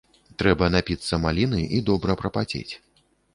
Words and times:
Трэба 0.41 0.69
напіцца 0.75 1.19
маліны 1.25 1.61
і 1.77 1.83
добра 1.91 2.17
прапацець. 2.23 2.67